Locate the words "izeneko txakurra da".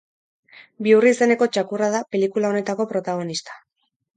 1.17-2.01